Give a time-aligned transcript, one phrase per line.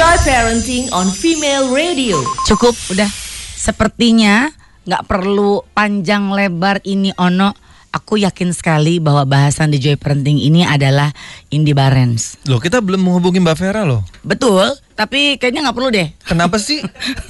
[0.00, 2.16] Joy Parenting on Female Radio.
[2.48, 3.04] Cukup udah.
[3.52, 4.48] Sepertinya
[4.88, 7.52] nggak perlu panjang lebar ini ono.
[7.92, 11.12] Aku yakin sekali bahwa bahasan di Joy Parenting ini adalah
[11.52, 12.40] Indi Barens.
[12.48, 14.00] Loh kita belum menghubungi Mbak Vera loh.
[14.24, 16.08] Betul, tapi kayaknya nggak perlu deh.
[16.24, 16.80] Kenapa sih?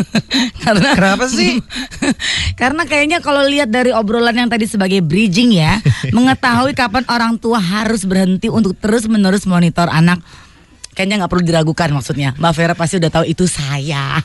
[0.62, 1.58] Karena Kenapa sih?
[2.60, 5.82] Karena kayaknya kalau lihat dari obrolan yang tadi sebagai bridging ya,
[6.14, 10.22] mengetahui kapan orang tua harus berhenti untuk terus menerus monitor anak.
[10.90, 12.34] Kayaknya nggak perlu diragukan maksudnya.
[12.34, 14.18] Mbak Vera pasti udah tahu itu saya.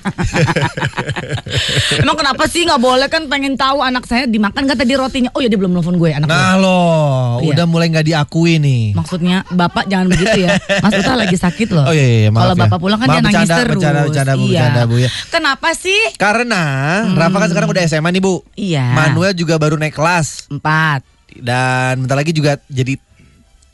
[2.02, 5.30] Emang kenapa sih nggak boleh kan pengen tahu anak saya dimakan nggak tadi rotinya?
[5.32, 6.34] Oh ya dia belum nelfon gue anak gue.
[6.34, 7.54] Nah loh, Iya.
[7.54, 8.84] udah mulai nggak diakui nih.
[8.94, 10.58] Maksudnya bapak jangan begitu ya.
[10.84, 11.86] Mas Uta lagi sakit loh.
[11.86, 12.62] Oh, iya, iya, maaf Kalau ya.
[12.66, 13.76] bapak pulang kan Maaf, dia nangis bercanda, terus.
[13.78, 14.50] bercanda, bercanda, Bu, iya.
[14.58, 15.10] bercanda, Bu, ya.
[15.30, 16.02] Kenapa sih?
[16.18, 16.62] Karena
[17.08, 18.34] Rafa kan sekarang udah SMA nih Bu.
[18.56, 18.86] Iya.
[18.92, 21.06] Manuel juga baru naik kelas Empat.
[21.36, 22.96] dan bentar lagi juga jadi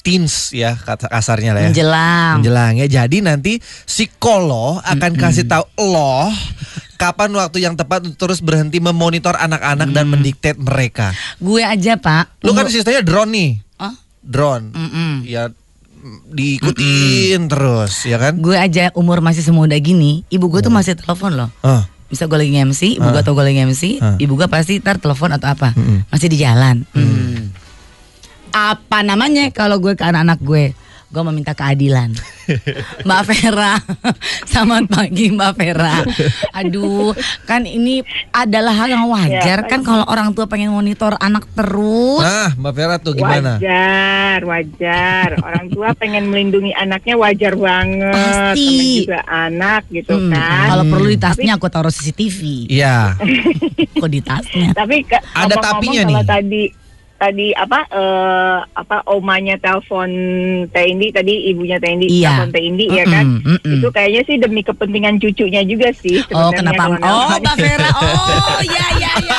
[0.01, 1.69] teens ya kata kasarnya lah ya.
[1.69, 2.33] Menjelang.
[2.41, 2.87] Menjelang ya.
[2.89, 3.53] Jadi nanti
[3.85, 6.27] psikolog akan kasih tahu lo
[6.95, 11.13] kapan waktu yang tepat untuk terus berhenti memonitor anak-anak dan mendiktet mereka.
[11.37, 12.41] Gue aja pak.
[12.41, 13.51] Lu kan sistemnya drone nih.
[13.77, 14.69] Oh, Drone.
[14.69, 15.13] mm-mm.
[15.25, 18.37] Ya mm, diikutin terus ya kan?
[18.37, 21.49] Gue aja umur masih semuda gini, ibu gue tuh masih telepon loh.
[21.61, 21.81] Oh.
[22.05, 24.19] Bisa gue lagi MC, ibu gue tau gue lagi MC, Ah.
[24.19, 25.71] ibu gue pasti ntar telepon atau apa,
[26.11, 26.83] masih di jalan.
[26.91, 27.30] Hmm.
[28.51, 30.65] Apa namanya kalau gue ke anak-anak gue?
[31.07, 32.15] Gue meminta keadilan.
[33.03, 33.75] Mbak Vera,
[34.49, 36.07] selamat pagi Mbak Vera.
[36.53, 37.11] Aduh,
[37.43, 42.23] kan ini adalah hal yang wajar Ya, kan kalau orang tua pengen monitor anak terus.
[42.23, 43.55] Nah, Mbak Vera tuh gimana?
[43.55, 45.27] Wajar, wajar.
[45.37, 48.15] Orang tua pengen melindungi anaknya wajar banget.
[48.15, 49.03] Pasti.
[49.03, 50.67] Juga anak gitu Hmm, kan.
[50.69, 52.39] Kalau perlu di tasnya aku taruh CCTV.
[52.67, 53.19] Iya.
[53.95, 54.71] Kok di tasnya?
[54.71, 56.23] Tapi ke- Ada tapinya kalau nih.
[56.25, 56.63] tadi
[57.21, 60.09] tadi apa eh, apa omanya telepon
[60.73, 62.41] Teh Indi tadi ibunya Teh Indi Iya.
[62.41, 63.25] telepon Teh Indi ya kan.
[63.29, 63.73] Mm-mm, mm-mm.
[63.77, 66.97] Itu kayaknya sih demi kepentingan cucunya juga sih Oh kenapa?
[66.97, 67.37] Oh.
[67.37, 67.89] Mbak Vera.
[67.93, 69.37] Oh iya iya iya.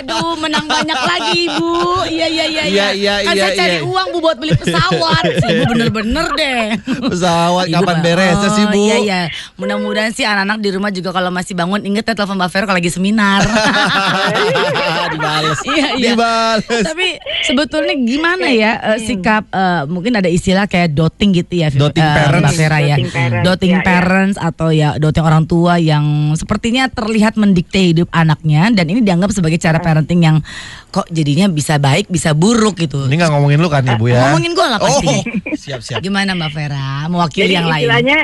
[0.00, 1.72] Aduh menang banyak lagi ibu.
[2.08, 2.62] Iya iya iya.
[2.70, 3.82] Iya, iya, Kan iya, saya cari iya.
[3.84, 5.22] uang bu buat beli pesawat.
[5.40, 6.62] Si ibu bener-bener deh.
[7.08, 8.82] Pesawat Ibu kapan beresnya sih, Oh, Bu?
[8.82, 9.20] Iya iya.
[9.56, 12.78] Mudah-mudahan sih anak-anak di rumah juga kalau masih bangun inget ya telepon Mbak Vera kalau
[12.78, 13.40] lagi seminar.
[15.14, 15.58] Dibales.
[15.64, 16.12] Iya iya.
[16.12, 16.84] Dibales.
[16.84, 17.06] Tapi
[17.46, 22.14] sebetulnya gimana ya eh, sikap eh, mungkin ada istilah kayak doting gitu ya Doting eh,
[22.14, 22.44] parents.
[22.44, 22.96] Mbak Vera ya.
[22.96, 23.84] Doting parents, Doting ya, ya.
[23.86, 26.04] parents atau ya doting orang tua yang
[26.36, 30.36] sepertinya terlihat mendikte hidup anaknya dan ini dianggap sebagai cara parenting yang
[30.88, 33.10] kok jadinya bisa baik bisa buruk gitu.
[33.10, 34.30] Ini nggak ngomongin lu kan ya, Bu ya?
[34.30, 35.06] Ngomongin gua lah pasti.
[35.10, 35.22] Oh,
[35.58, 35.98] siap-siap.
[35.98, 37.82] Gimana Mbak Vera mewakili Jadi yang lain?
[37.82, 38.18] istilahnya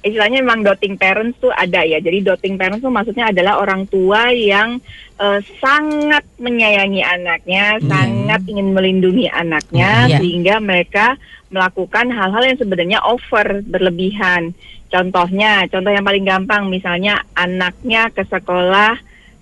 [0.00, 1.98] istilahnya memang doting parents tuh ada ya.
[1.98, 4.78] Jadi doting parents tuh maksudnya adalah orang tua yang
[5.18, 10.18] eh, sangat menyayangi anaknya, sangat ingin melindungi anaknya Iya.
[10.22, 11.18] sehingga mereka
[11.50, 14.54] melakukan hal-hal yang sebenarnya over berlebihan.
[14.88, 18.98] Contohnya, contoh yang paling gampang misalnya anaknya ke sekolah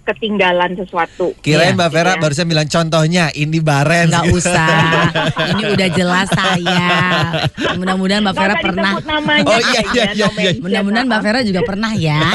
[0.09, 1.37] ketinggalan sesuatu.
[1.39, 1.77] Kirain Iya.
[1.77, 2.21] Mbak Vera Iya.
[2.21, 4.09] barusan bilang contohnya ini Barens.
[4.09, 4.69] Nggak usah.
[5.53, 6.87] Ini udah jelas saya.
[7.75, 8.93] Mudah-mudahan Mbak Vera pernah.
[9.01, 10.51] namanya Oh, iya, iya, iya, iya.
[10.57, 11.21] Mudah-mudahan Mbak.
[11.21, 12.19] Vera juga pernah ya.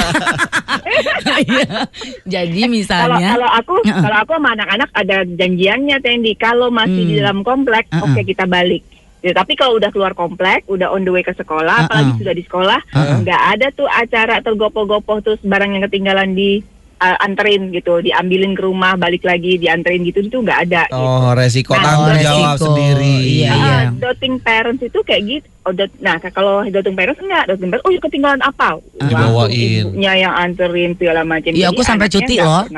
[1.34, 1.90] Iya.
[2.24, 7.22] Jadi misalnya kalau aku kalau aku sama anak-anak ada janjiannya Tendi kalau masih di Hmm.
[7.22, 8.04] dalam komplek Heeh.
[8.04, 8.84] oke kita balik
[9.20, 11.88] Ya, tapi kalau udah keluar komplek, udah on the way ke sekolah, Heeh.
[11.88, 12.80] apalagi sudah di sekolah,
[13.24, 16.60] nggak ada tuh acara tergopoh-gopoh terus barang yang ketinggalan di
[17.04, 20.84] uh, anterin gitu, diambilin ke rumah, balik lagi, dianterin gitu itu nggak ada.
[20.88, 20.96] gitu.
[20.96, 23.16] Oh, resiko Nah, tanggung jawab sendiri.
[23.20, 23.78] Iya, Ah, iya.
[23.94, 25.48] doting parents itu kayak gitu.
[25.64, 28.68] Oh, dot- nah, kalau doting parents enggak, doting parents, oh ya ketinggalan apa?
[28.98, 29.84] Dibawain.
[29.86, 31.52] Ibunya yang anterin segala macam.
[31.52, 32.64] Iya, Jadi aku sampai cuti loh.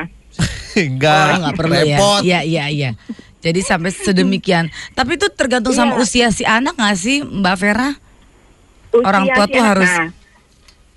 [0.76, 2.20] Enggak, Oh, nggak perlu repot.
[2.20, 2.20] ya.
[2.22, 2.92] Iya, iya, iya.
[3.40, 4.68] Jadi sampai sedemikian.
[4.92, 6.02] Tapi itu tergantung sama Iya.
[6.02, 7.90] usia si anak nggak sih, Mbak Vera?
[8.92, 9.70] Usia Orang tua si tuh anak.
[9.72, 10.08] harus- Nah,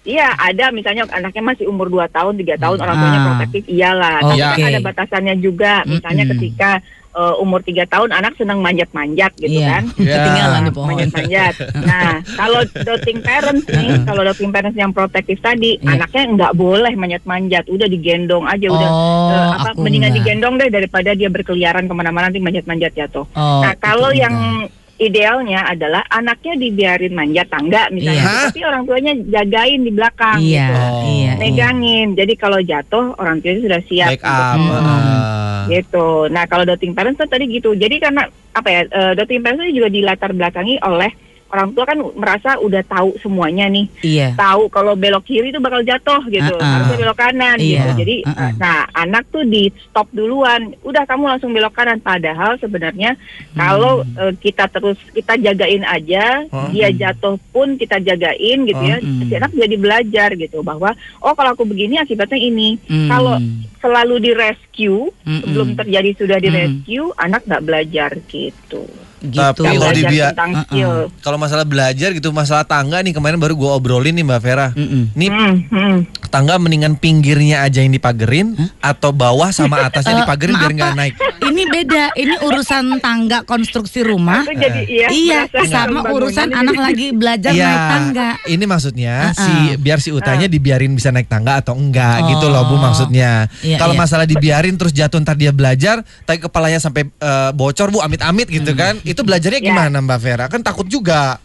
[0.09, 3.27] Iya, ada misalnya anaknya masih umur 2 tahun, 3 tahun, orang tuanya Ah.
[3.29, 4.17] protektif, iyalah.
[4.23, 4.41] Oke.
[4.41, 5.73] Tapi kan ada batasannya juga.
[5.85, 6.33] Misalnya Mm-mm.
[6.35, 6.71] ketika
[7.11, 9.69] eh, umur 3 tahun anak senang manjat-manjat gitu iya.
[9.75, 9.83] kan.
[9.99, 10.15] Iya.
[10.15, 10.87] Ketinggalan di pohon.
[10.89, 11.55] Manjat-manjat.
[11.83, 15.99] Nah, kalau doting parents nih, kalau doting parents yang protektif tadi, Iya.
[15.99, 20.19] anaknya nggak boleh manjat-manjat, udah digendong aja, udah Oh, eh, apa aku mendingan nggak.
[20.22, 23.27] digendong deh daripada dia berkeliaran ke mana-mana nanti manjat-manjat jatuh.
[23.28, 28.42] Oh, nah, kalau yang idealnya adalah anaknya dibiarin manjat tangga misalnya, Iya.
[28.50, 30.74] tapi orang tuanya jagain di belakang, Iya, gitu.
[30.74, 31.03] Oh.
[31.06, 31.33] iya, iya.
[31.39, 32.09] megangin.
[32.18, 34.09] Jadi kalau jatuh orang tuanya sudah siap.
[34.18, 34.56] Back up.
[34.59, 35.65] Hmm.
[35.71, 36.09] Gitu.
[36.34, 37.78] Nah kalau doting parents tuh tadi gitu.
[37.78, 41.10] Jadi karena apa ya, eh, doting parents itu juga dilatar belakangi oleh
[41.48, 43.86] orang tua kan merasa udah tahu semuanya nih.
[44.00, 44.28] Iya.
[44.36, 46.65] Tahu kalau belok kiri itu bakal jatuh gitu, Uh-uh.
[46.65, 47.91] harusnya belok kanan Iya, gitu.
[48.04, 48.50] Jadi uh-uh.
[48.56, 50.77] nah anak tuh di stop duluan.
[50.84, 53.56] Udah kamu langsung belok kanan padahal sebenarnya Hmm.
[53.56, 56.68] kalau eh, kita terus kita jagain aja, Oh.
[56.68, 59.01] dia jatuh pun kita jagain gitu ya.
[59.01, 59.24] Hmm.
[59.24, 62.77] Si anak jadi belajar gitu bahwa oh kalau aku begini akibatnya ini.
[62.84, 63.09] Hmm.
[63.09, 63.34] Kalau
[63.78, 65.39] selalu di rescue Mm-mm.
[65.41, 66.56] sebelum terjadi sudah di Mm.
[66.59, 68.83] rescue, anak nggak belajar gitu.
[69.20, 69.60] Gitu.
[69.60, 70.62] Tapi kalau dibia- Uh-uh.
[70.65, 70.92] skill.
[71.18, 74.66] Kalau masalah belajar gitu, masalah tangga nih kemarin baru gue obrolin nih Mbak Vera.
[74.72, 75.10] Mm-mm.
[75.12, 75.97] Nih Hmm, hmm.
[76.28, 81.15] tangga mendingan pinggirnya aja yang dipagerin atau bawah sama atasnya Eh, dipagerin biar nggak naik.
[81.59, 82.05] Ini beda.
[82.15, 84.47] Ini urusan tangga konstruksi rumah.
[84.47, 85.09] Jadi iya.
[85.10, 88.28] iya, sama urusan ini anak jadi- lagi belajar Iya, naik tangga.
[88.47, 89.43] ini maksudnya Uh-uh.
[89.43, 92.81] si biar si utanya dibiarin bisa naik tangga atau enggak gitu loh Bu Oh.
[92.81, 93.51] maksudnya.
[93.59, 94.01] Iya, Kalau iya.
[94.01, 98.71] masalah dibiarin terus jatuh ntar dia belajar, tapi kepalanya sampai eh, bocor Bu amit-amit gitu
[98.71, 98.78] Hmm.
[98.78, 98.95] kan.
[99.03, 99.66] Itu belajarnya Ya.
[99.66, 100.47] gimana Mbak Vera?
[100.47, 101.43] Kan takut juga.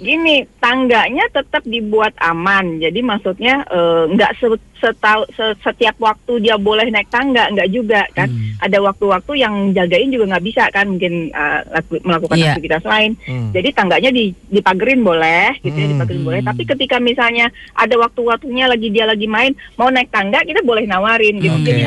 [0.00, 2.80] Gini, tangganya tetap dibuat aman.
[2.80, 8.08] Jadi maksudnya eh, nggak se- setau- se- setiap waktu dia boleh naik tangga, nggak juga
[8.16, 8.32] kan.
[8.32, 8.56] Hmm.
[8.64, 12.56] Ada waktu-waktu yang jagain juga nggak bisa kan, mungkin eh, laku- melakukan Iya.
[12.56, 13.12] aktivitas lain.
[13.28, 13.52] Hmm.
[13.52, 15.92] Jadi tangganya di, dipagerin boleh, gitu ya, Hmm.
[16.00, 16.40] dipagerin boleh.
[16.40, 17.46] Tapi ketika misalnya
[17.76, 21.52] ada waktu-waktunya lagi dia lagi main, mau naik tangga, kita boleh nawarin gitu.
[21.52, 21.68] Oke.
[21.68, 21.82] Jadi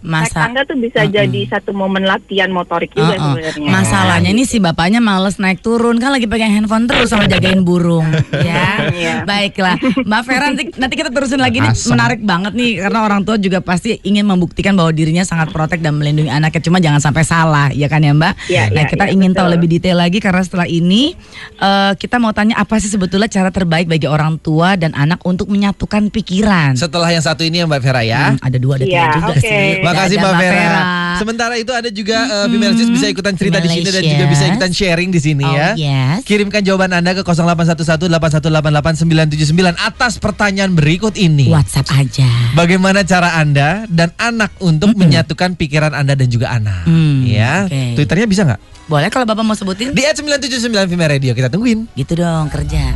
[0.00, 1.12] naik Masa tangga tuh bisa Uh-uh.
[1.12, 3.36] jadi satu momen latihan motorik juga Uh-uh.
[3.36, 3.68] sebenarnya.
[3.68, 8.08] Masalahnya nih si bapaknya males naik turun kan lagi pegang handphone terus sama jagain burung.
[8.32, 8.90] ya.
[8.90, 9.14] Iya.
[9.22, 9.76] Baiklah.
[10.00, 13.60] Mbak Vera nanti, nanti kita terusin lagi nih menarik banget nih karena orang tua juga
[13.60, 17.86] pasti ingin membuktikan bahwa dirinya sangat protek dan melindungi anaknya cuma jangan sampai salah ya
[17.86, 18.34] kan ya Mbak.
[18.48, 19.54] Iya, nah, iya, kita iya, ingin tahu betul.
[19.56, 21.12] lebih detail lagi karena setelah ini
[21.56, 25.46] eh, kita mau tanya apa sih sebetulnya cara terbaik bagi orang tua dan anak untuk
[25.46, 26.74] menyatukan pikiran.
[26.74, 28.22] Setelah yang satu ini ya Mbak Vera ya.
[28.32, 29.40] Hmm, ada dua ada tiga Iya, juga oke.
[29.42, 29.68] sih.
[29.90, 30.80] Makasih Mbak Vera.
[31.16, 34.42] Sementara itu ada juga uh, Female Sis bisa ikutan cerita di sini dan juga bisa
[34.46, 35.72] ikutan sharing di sini Oh, ya.
[35.76, 36.24] yes.
[36.24, 41.48] Kirimkan jawaban Anda ke 081181888979 atas pertanyaan berikut ini.
[41.48, 42.26] WhatsApp aja.
[42.52, 46.84] Bagaimana cara Anda dan anak untuk menyatukan pikiran Anda dan juga anak?
[46.84, 47.68] Hmm, ya.
[47.68, 48.00] oke.
[48.00, 48.60] Twitternya bisa nggak?
[48.86, 49.92] Boleh kalau Bapak mau sebutin?
[49.92, 51.86] Di @979 Female Radio kita tungguin.
[51.94, 52.90] Gitu dong kerja.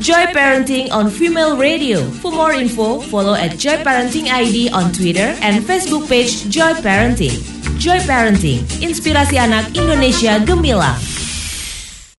[0.00, 2.02] Joy Parenting on Female Radio.
[2.18, 7.38] For more info, follow at Joy Parenting ID on Twitter and Facebook page Joy Parenting.
[7.78, 11.13] Joy Parenting, inspirasi anak Indonesia gemilang.